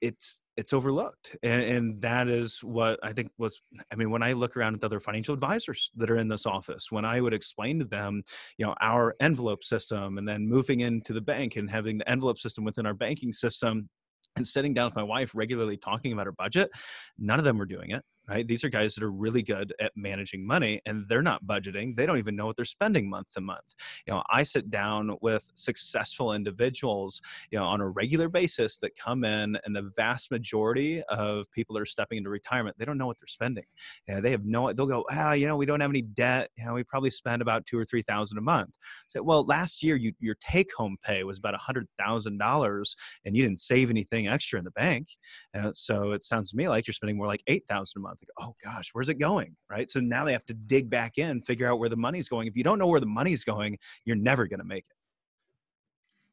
[0.00, 3.60] it's it's overlooked and, and, that is what i think was
[3.92, 6.90] i mean when i look around at other financial advisors that are in this office
[6.90, 8.22] when i would explain to them
[8.56, 12.38] you know our envelope system and then moving into the bank and having the envelope
[12.38, 13.88] system within our banking system
[14.36, 16.70] and sitting down with my wife regularly talking about her budget
[17.18, 18.46] none of them were doing it right?
[18.46, 21.96] These are guys that are really good at managing money and they're not budgeting.
[21.96, 23.74] They don't even know what they're spending month to month.
[24.06, 28.96] You know, I sit down with successful individuals, you know, on a regular basis that
[28.96, 32.98] come in and the vast majority of people that are stepping into retirement, they don't
[32.98, 33.64] know what they're spending.
[34.06, 36.50] Yeah, they have no, they'll go, ah, you know, we don't have any debt.
[36.56, 38.70] You know, we probably spend about two or 3,000 a month.
[39.08, 42.94] So, well, last year you, your take home pay was about a hundred thousand dollars
[43.24, 45.08] and you didn't save anything extra in the bank.
[45.52, 48.54] Uh, so it sounds to me like you're spending more like 8,000 a month oh
[48.62, 49.56] gosh, where's it going?
[49.68, 49.90] Right.
[49.90, 52.46] So now they have to dig back in, figure out where the money's going.
[52.46, 54.96] If you don't know where the money's going, you're never going to make it.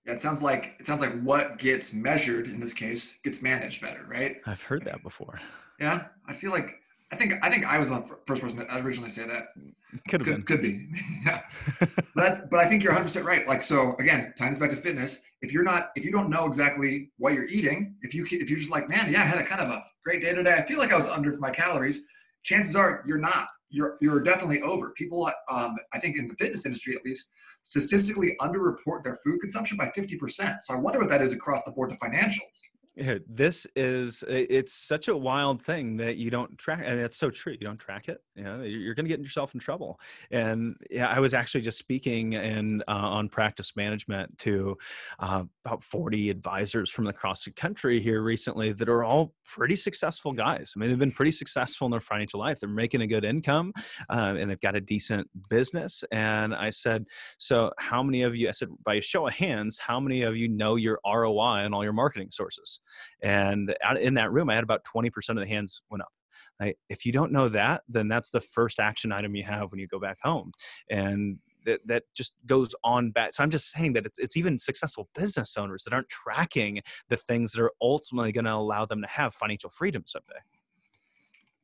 [0.06, 3.82] Yeah, it sounds like it sounds like what gets measured in this case gets managed
[3.82, 4.38] better, right?
[4.46, 5.40] I've heard that before.
[5.80, 6.76] Yeah, I feel like
[7.12, 9.48] I think I think I was the first person to originally say that.
[10.10, 10.44] Could have could, been.
[10.44, 10.88] Could be.
[11.26, 11.42] yeah.
[11.80, 13.48] but that's but I think you're 100 percent right.
[13.48, 15.20] Like so again, times back to fitness.
[15.42, 18.60] If you're not if you don't know exactly what you're eating, if you if you're
[18.60, 20.54] just like man, yeah, I had a kind of a great day today.
[20.54, 22.02] I feel like I was under my calories.
[22.44, 23.48] Chances are you're not.
[23.70, 24.92] You're you're definitely over.
[24.92, 27.30] People, um, I think in the fitness industry at least,
[27.64, 30.58] statistically underreport their food consumption by 50%.
[30.62, 32.40] So I wonder what that is across the board to financials.
[33.28, 37.54] This is it's such a wild thing that you don't track and it's so true
[37.54, 40.00] you don't track it you know you're going to get yourself in trouble.
[40.32, 44.78] And yeah i was actually just speaking in uh, on practice management to
[45.20, 50.34] uh, about 40 advisors from across the country here recently that are all pretty successful
[50.34, 50.74] guys.
[50.76, 52.60] I mean they've been pretty successful in their financial life.
[52.60, 53.74] They're making a good income
[54.10, 56.04] uh, and they've got a decent business.
[56.12, 57.06] And i said
[57.38, 60.36] so how many of you i said by a show of hands how many of
[60.36, 62.80] you know your roi on all your marketing sources
[63.22, 66.12] and in that room, I had about 20% of the hands went up.
[66.60, 66.76] Right?
[66.90, 69.88] If you don't know that, then that's the first action item you have when you
[69.88, 70.52] go back home.
[70.90, 73.34] And that, that just goes on back.
[73.34, 77.18] So I'm just saying that it's, it's even successful business owners that aren't tracking the
[77.18, 80.40] things that are ultimately going to allow them to have financial freedom someday.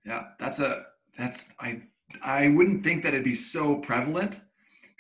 [0.05, 0.86] Yeah, that's a,
[1.17, 1.81] that's, I,
[2.21, 4.41] I wouldn't think that it'd be so prevalent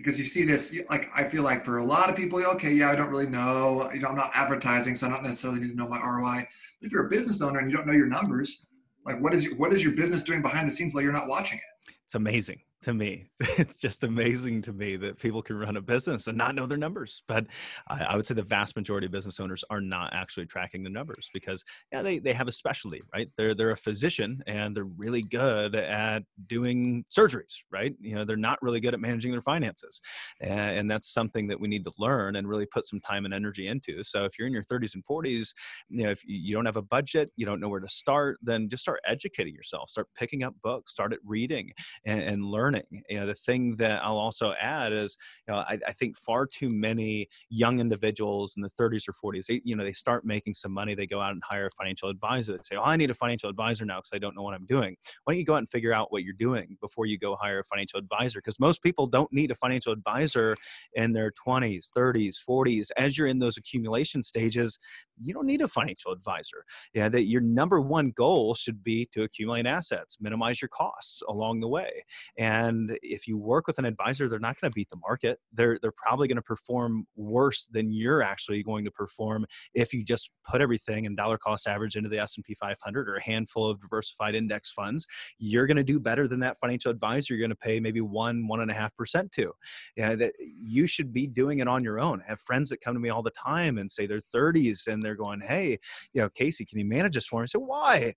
[0.03, 2.91] because you see this like i feel like for a lot of people okay yeah
[2.91, 5.75] i don't really know you know i'm not advertising so i don't necessarily need to
[5.75, 6.45] know my roi
[6.81, 8.65] but if you're a business owner and you don't know your numbers
[9.05, 11.27] like what is your, what is your business doing behind the scenes while you're not
[11.27, 11.93] watching it?
[12.05, 13.29] It's amazing to me.
[13.55, 16.77] It's just amazing to me that people can run a business and not know their
[16.77, 17.21] numbers.
[17.27, 17.45] But
[17.87, 20.89] I, I, would say the vast majority of business owners are not actually tracking the
[20.89, 23.29] numbers because yeah, they, they have a specialty, right?
[23.37, 27.93] They're they're a physician and they're really good at doing surgeries, right?
[27.99, 30.01] You know, they're not really good at managing their finances.
[30.41, 33.33] And, and that's something that we need to learn and really put some time and
[33.33, 34.03] energy into.
[34.03, 35.53] So if you're in your 30s and 40s,
[35.89, 38.67] you know, if you don't have a budget, you don't know where to start, then
[38.67, 41.71] just start educating yourself, start picking up books, start reading
[42.05, 43.03] and, and learning learning.
[43.09, 46.45] You know, the thing that I'll also add is, you know, I, I think far
[46.45, 50.53] too many young individuals in the 30s or 40s, they, you know, they start making
[50.53, 52.53] some money, they go out and hire a financial advisor.
[52.53, 54.65] They say, "Oh, I need a financial advisor now because I don't know what I'm
[54.65, 57.35] doing." Why don't you go out and figure out what you're doing before you go
[57.35, 58.39] hire a financial advisor?
[58.39, 60.55] Because most people don't need a financial advisor
[60.95, 62.89] in their 20s, 30s, 40s.
[62.97, 64.79] As you're in those accumulation stages,
[65.21, 66.65] you don't need a financial advisor.
[66.93, 71.59] Yeah, that your number one goal should be to accumulate assets, minimize your costs along
[71.59, 72.03] the way.
[72.37, 72.62] And
[73.01, 75.39] if you work with an advisor, they're not going to beat the market.
[75.51, 80.03] They're they're probably going to perform worse than you're actually going to perform if you
[80.03, 83.81] just put everything and dollar cost average into the S&P 500 or a handful of
[83.81, 85.05] diversified index funds.
[85.37, 87.33] You're going to do better than that financial advisor.
[87.33, 89.53] You're going to pay maybe one one and a half percent to.
[89.95, 92.21] Yeah, that you should be doing it on your own.
[92.25, 95.03] I have friends that come to me all the time and say they're 30s and
[95.03, 95.79] they're going, "Hey,
[96.13, 98.13] you know, Casey, can you manage this for me?" I say, "Why?"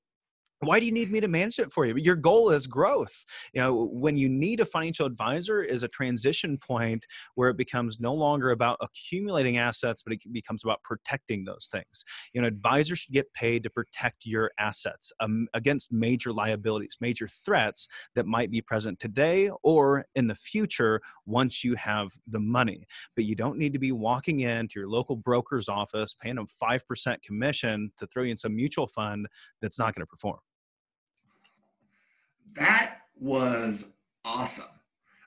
[0.61, 1.95] Why do you need me to manage it for you?
[1.97, 3.25] Your goal is growth.
[3.53, 8.01] You know when you need a financial advisor is a transition point where it becomes
[8.01, 12.05] no longer about accumulating assets but it becomes about protecting those things.
[12.33, 17.29] You know advisors should get paid to protect your assets um, against major liabilities major
[17.29, 22.87] threats that might be present today or in the future once you have the money.
[23.15, 27.23] But you don't need to be walking into your local broker's office paying them 5%
[27.23, 29.27] commission to throw you in some mutual fund
[29.61, 30.39] that's not going to perform
[32.57, 33.85] that was
[34.25, 34.65] awesome.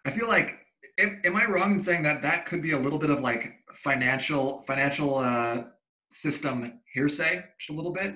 [0.06, 0.58] I feel like,
[1.00, 3.54] am, am, I wrong in saying that that could be a little bit of like
[3.74, 5.64] financial financial uh,
[6.12, 8.16] system hearsay, just a little bit,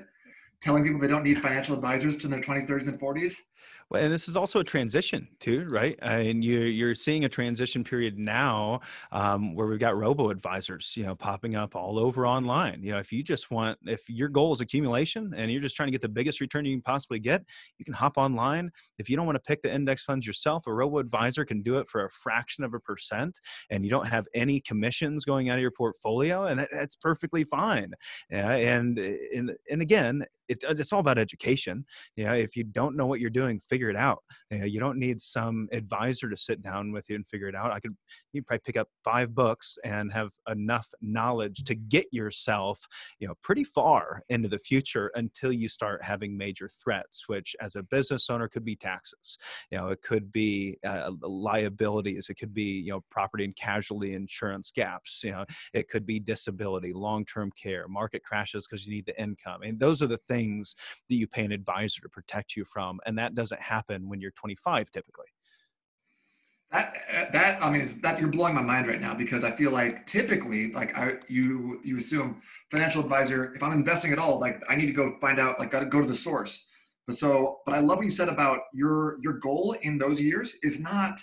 [0.62, 3.36] telling people they don't need financial advisors to their 20s, 30s, and 40s?
[3.94, 5.98] And this is also a transition too, right?
[6.02, 8.80] And you're you're seeing a transition period now
[9.12, 12.82] um, where we've got robo advisors, you know, popping up all over online.
[12.82, 15.88] You know, if you just want, if your goal is accumulation and you're just trying
[15.88, 17.44] to get the biggest return you can possibly get,
[17.78, 18.72] you can hop online.
[18.98, 21.78] If you don't want to pick the index funds yourself, a robo advisor can do
[21.78, 23.38] it for a fraction of a percent,
[23.70, 27.44] and you don't have any commissions going out of your portfolio, and that, that's perfectly
[27.44, 27.94] fine.
[28.30, 31.86] Yeah, and and and again, it, it's all about education.
[32.16, 34.24] Yeah, if you don't know what you're doing, figure it out.
[34.50, 37.72] You, you don't need some advisor to sit down with you and figure it out.
[37.72, 37.96] I could
[38.32, 42.80] you probably pick up five books and have enough knowledge to get yourself,
[43.20, 47.76] you know, pretty far into the future until you start having major threats, which as
[47.76, 49.38] a business owner could be taxes.
[49.72, 52.30] You know, it could be uh, liabilities.
[52.30, 55.22] It could be you know property and casualty insurance gaps.
[55.24, 59.62] You know, it could be disability, long-term care, market crashes because you need the income.
[59.64, 60.76] And those are the things
[61.10, 64.32] that you pay an advisor to protect you from and that doesn't happen when you're
[64.32, 65.26] 25 typically
[66.74, 70.06] that that i mean that you're blowing my mind right now because i feel like
[70.08, 74.76] typically like i you you assume financial advisor if i'm investing at all like i
[74.76, 76.66] need to go find out like gotta go to the source
[77.06, 80.56] but so but i love what you said about your your goal in those years
[80.64, 81.20] is not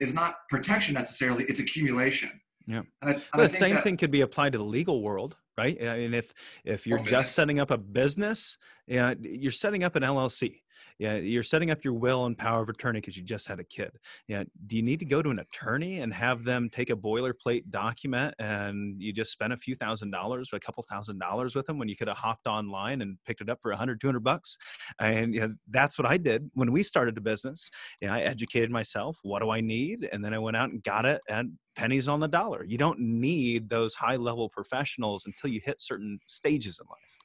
[0.00, 2.30] is not protection necessarily it's accumulation
[2.66, 5.02] yeah and I, and well, the same that, thing could be applied to the legal
[5.02, 5.76] world right?
[5.82, 6.32] I mean, if
[6.64, 10.61] if you're just setting up a business, yeah, you're setting up an LLC.
[11.02, 13.64] Yeah, you're setting up your will and power of attorney because you just had a
[13.64, 13.90] kid.
[14.28, 17.68] Yeah, do you need to go to an attorney and have them take a boilerplate
[17.70, 21.76] document and you just spend a few thousand dollars, a couple thousand dollars with them
[21.76, 24.56] when you could have hopped online and picked it up for 100, 200 bucks?
[25.00, 27.68] And you know, that's what I did when we started the business.
[28.00, 29.18] Yeah, I educated myself.
[29.24, 30.08] What do I need?
[30.12, 32.64] And then I went out and got it at pennies on the dollar.
[32.64, 37.18] You don't need those high level professionals until you hit certain stages in life.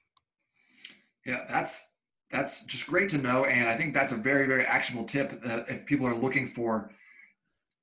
[1.27, 1.83] Yeah, that's
[2.31, 5.69] that's just great to know, and I think that's a very very actionable tip that
[5.69, 6.91] if people are looking for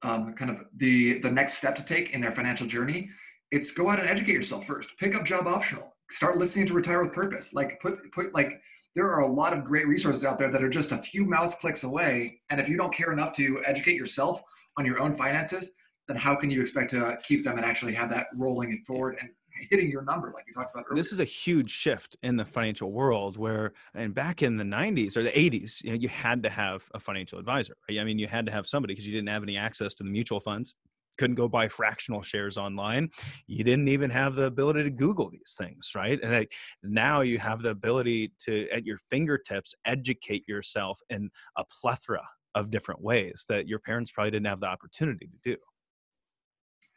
[0.03, 3.11] um, kind of the the next step to take in their financial journey,
[3.51, 4.91] it's go out and educate yourself first.
[4.99, 5.95] Pick up job optional.
[6.11, 7.53] Start listening to Retire with Purpose.
[7.53, 8.61] Like put put like
[8.95, 11.55] there are a lot of great resources out there that are just a few mouse
[11.55, 12.41] clicks away.
[12.51, 14.41] And if you don't care enough to educate yourself
[14.79, 15.73] on your own finances,
[16.07, 19.31] then how can you expect to keep them and actually have that rolling forward and
[19.71, 21.01] hitting your number like you talked about earlier.
[21.01, 25.17] This is a huge shift in the financial world where and back in the 90s
[25.17, 27.77] or the 80s, you know, you had to have a financial advisor.
[27.89, 28.01] Right?
[28.01, 30.11] I mean, you had to have somebody because you didn't have any access to the
[30.11, 30.75] mutual funds.
[31.17, 33.11] Couldn't go buy fractional shares online.
[33.47, 36.19] You didn't even have the ability to Google these things, right?
[36.21, 41.65] And like, now you have the ability to, at your fingertips, educate yourself in a
[41.81, 45.57] plethora of different ways that your parents probably didn't have the opportunity to do.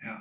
[0.03, 0.17] Yeah,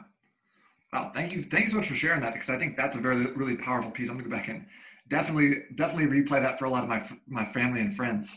[0.97, 1.43] Wow, thank you.
[1.43, 4.09] Thanks so much for sharing that because I think that's a very really powerful piece.
[4.09, 4.65] I'm gonna go back and
[5.09, 8.35] definitely definitely replay that for a lot of my my family and friends.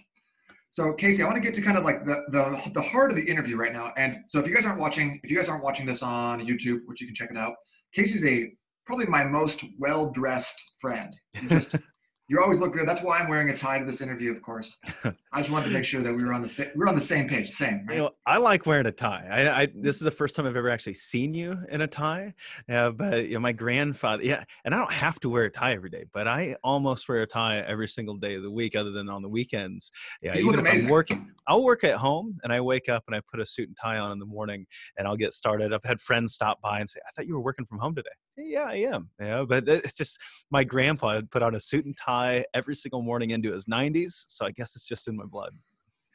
[0.69, 3.15] So Casey, I want to get to kind of like the, the the heart of
[3.15, 3.93] the interview right now.
[3.95, 6.79] And so if you guys aren't watching, if you guys aren't watching this on YouTube,
[6.85, 7.53] which you can check it out,
[7.93, 8.51] Casey's a
[8.85, 11.15] probably my most well dressed friend.
[11.47, 11.75] just
[12.29, 12.87] you always look good.
[12.87, 14.77] That's why I'm wearing a tie to this interview, of course.
[15.33, 16.93] I just wanted to make sure that we were on the same we are on
[16.93, 17.49] the same page.
[17.49, 17.85] Same.
[17.87, 17.95] Right?
[17.95, 19.27] You know, I like wearing a tie.
[19.29, 22.35] I, I, this is the first time I've ever actually seen you in a tie.
[22.69, 25.73] Uh, but you know, my grandfather, yeah, and I don't have to wear a tie
[25.73, 28.91] every day, but I almost wear a tie every single day of the week, other
[28.91, 29.91] than on the weekends.
[30.21, 30.85] Yeah, you even if amazing.
[30.85, 33.69] I'm working, I'll work at home, and I wake up and I put a suit
[33.69, 34.67] and tie on in the morning,
[34.99, 35.73] and I'll get started.
[35.73, 38.09] I've had friends stop by and say, "I thought you were working from home today."
[38.41, 39.09] Yeah, I am.
[39.19, 43.01] Yeah, but it's just my grandpa had put on a suit and tie every single
[43.01, 45.53] morning into his 90s, so I guess it's just in my blood.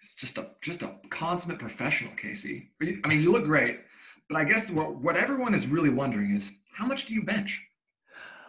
[0.02, 2.70] It's just a just a consummate professional, Casey.
[2.82, 3.80] I mean, you look great,
[4.28, 7.62] but I guess what what everyone is really wondering is how much do you bench?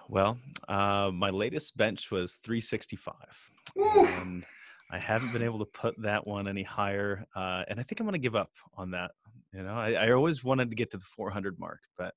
[0.10, 3.16] Well, uh, my latest bench was 365.
[3.76, 4.46] And
[4.92, 8.06] I haven't been able to put that one any higher, uh, and I think I'm
[8.06, 9.12] going to give up on that.
[9.56, 12.14] You know, I, I, always wanted to get to the 400 mark, but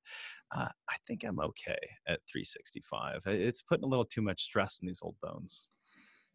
[0.55, 3.23] uh, I think I'm okay at 365.
[3.27, 5.69] It's putting a little too much stress in these old bones.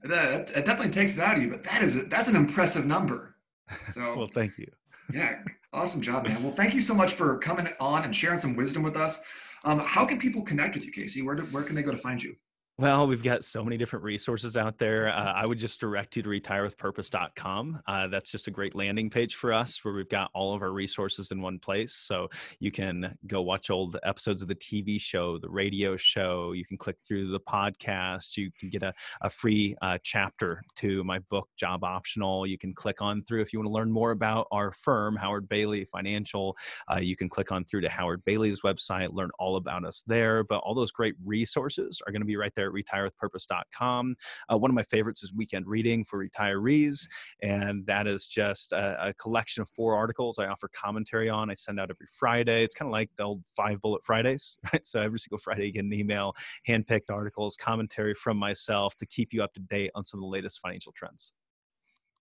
[0.03, 2.85] That, it definitely takes it out of you, but that is it that's an impressive
[2.85, 3.35] number.
[3.91, 4.67] So well, thank you.
[5.11, 5.39] yeah,
[5.71, 6.43] awesome job, man.
[6.43, 9.19] Well, thank you so much for coming on and sharing some wisdom with us.
[9.63, 11.21] Um, how can people connect with you, Casey?
[11.21, 12.35] Where do, where can they go to find you?
[12.79, 15.07] Well, we've got so many different resources out there.
[15.07, 17.81] Uh, I would just direct you to retirewithpurpose.com.
[17.85, 20.71] Uh, that's just a great landing page for us where we've got all of our
[20.71, 21.93] resources in one place.
[21.93, 26.53] So you can go watch old episodes of the TV show, the radio show.
[26.53, 28.37] You can click through the podcast.
[28.37, 32.47] You can get a, a free uh, chapter to my book, Job Optional.
[32.47, 35.47] You can click on through if you want to learn more about our firm, Howard
[35.47, 36.57] Bailey Financial.
[36.91, 40.43] Uh, you can click on through to Howard Bailey's website, learn all about us there.
[40.43, 44.15] But all those great resources are going to be right there there at retirewithpurpose.com.
[44.51, 47.07] Uh, one of my favorites is Weekend Reading for Retirees,
[47.41, 51.49] and that is just a, a collection of four articles I offer commentary on.
[51.49, 52.63] I send out every Friday.
[52.63, 54.85] It's kind of like the old Five Bullet Fridays, right?
[54.85, 56.33] So every single Friday you get an email,
[56.67, 60.27] handpicked articles, commentary from myself to keep you up to date on some of the
[60.27, 61.33] latest financial trends.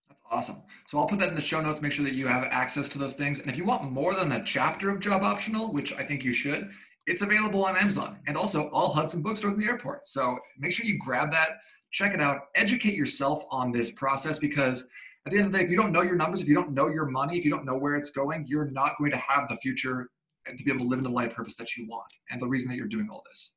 [0.09, 0.61] That's awesome.
[0.87, 1.81] So I'll put that in the show notes.
[1.81, 3.39] Make sure that you have access to those things.
[3.39, 6.33] And if you want more than a chapter of Job Optional, which I think you
[6.33, 6.69] should,
[7.07, 10.05] it's available on Amazon and also all Hudson bookstores in the airport.
[10.05, 11.57] So make sure you grab that,
[11.91, 14.85] check it out, educate yourself on this process because
[15.25, 16.71] at the end of the day, if you don't know your numbers, if you don't
[16.71, 19.47] know your money, if you don't know where it's going, you're not going to have
[19.49, 20.09] the future
[20.45, 22.69] to be able to live in the life purpose that you want and the reason
[22.69, 23.51] that you're doing all this.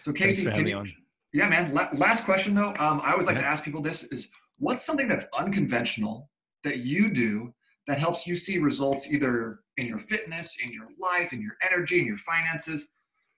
[0.00, 0.84] So Casey, can you,
[1.32, 1.72] yeah, man.
[1.94, 2.74] last question though.
[2.78, 3.42] Um, I always like yeah.
[3.42, 4.28] to ask people this: is
[4.58, 6.28] what's something that's unconventional
[6.62, 7.54] that you do
[7.86, 12.00] that helps you see results either in your fitness, in your life, in your energy,
[12.00, 12.86] in your finances?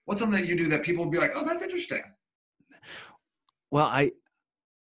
[0.05, 2.01] What's something that you do that people will be like, oh, that's interesting?
[3.71, 4.11] Well, I,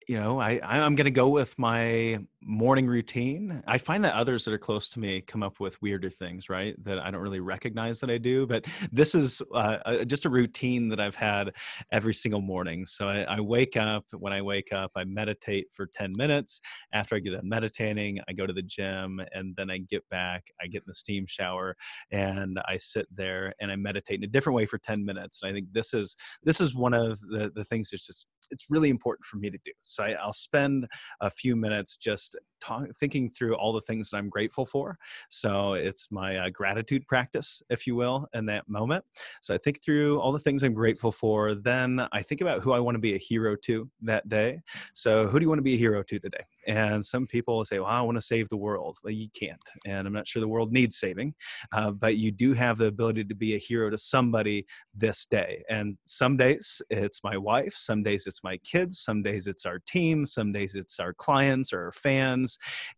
[0.08, 3.62] you know, I I'm going to go with my morning routine.
[3.66, 6.74] I find that others that are close to me come up with weirder things, right?
[6.84, 8.46] That I don't really recognize that I do.
[8.46, 11.52] But this is uh, just a routine that I've had
[11.92, 12.86] every single morning.
[12.86, 14.04] So I, I, wake up.
[14.12, 16.60] When I wake up, I meditate for 10 minutes.
[16.92, 20.44] After I get done meditating, I go to the gym and then I get back.
[20.60, 21.76] I get in the steam shower
[22.10, 25.40] and I sit there and I meditate in a different way for 10 minutes.
[25.42, 28.66] And I think this is this is one of the, the things that's just it's
[28.68, 29.72] really important for me to do.
[29.82, 30.86] So I, I'll spend
[31.20, 34.98] a few minutes just talk, thinking through all the things that I'm grateful for.
[35.28, 39.04] So it's my uh, gratitude practice, if you will, in that moment.
[39.42, 41.54] So I think through all the things I'm grateful for.
[41.54, 44.60] Then I think about who I want to be a hero to that day.
[44.94, 46.44] So who do you want to be a hero to today?
[46.66, 48.98] And some people say, well, I want to save the world.
[49.02, 49.60] Well, you can't.
[49.84, 51.34] And I'm not sure the world needs saving,
[51.72, 55.64] uh, but you do have the ability to be a hero to somebody this day.
[55.68, 59.80] And some days it's my wife, some days it's my kids, some days it's our
[59.86, 61.92] team, some days it's our clients or our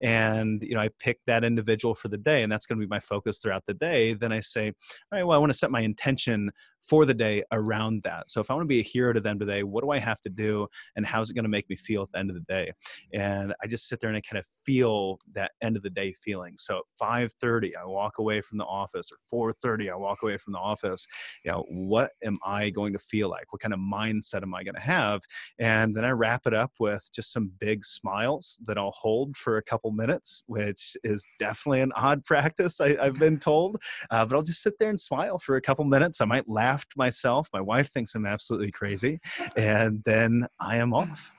[0.00, 2.90] And, you know, I pick that individual for the day, and that's going to be
[2.90, 4.14] my focus throughout the day.
[4.14, 4.72] Then I say, all
[5.18, 6.50] right, well, I want to set my intention
[6.88, 8.30] for the day around that.
[8.30, 10.20] So if I want to be a hero to them today, what do I have
[10.22, 10.66] to do
[10.96, 12.72] and how's it going to make me feel at the end of the day?
[13.12, 16.12] And I just sit there and I kind of feel that end of the day
[16.12, 16.54] feeling.
[16.58, 20.52] So at 5:30 I walk away from the office or 4:30 I walk away from
[20.52, 21.06] the office.
[21.44, 23.52] You know, what am I going to feel like?
[23.52, 25.22] What kind of mindset am I going to have?
[25.58, 29.56] And then I wrap it up with just some big smiles that I'll hold for
[29.56, 33.82] a couple minutes, which is definitely an odd practice I, have been told.
[34.10, 36.20] Uh, but I'll just sit there and smile for a couple minutes.
[36.20, 37.48] I might laugh to myself.
[37.52, 39.20] My wife thinks I'm absolutely crazy.
[39.56, 41.32] And then I am off.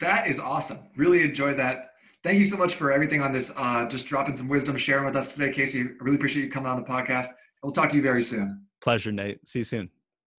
[0.00, 0.78] That is awesome.
[0.96, 1.90] Really enjoyed that.
[2.22, 3.52] Thank you so much for everything on this.
[3.56, 5.82] Uh, just dropping some wisdom, sharing with us today, Casey.
[5.82, 7.28] I really appreciate you coming on the podcast.
[7.62, 8.66] We'll talk to you very soon.
[8.82, 9.46] Pleasure, Nate.
[9.46, 9.90] See you soon.